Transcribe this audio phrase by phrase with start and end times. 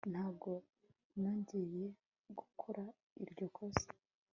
[0.13, 0.49] ntabwo
[1.19, 1.83] nongeye
[2.37, 2.83] gukora
[3.23, 3.89] iryo kosa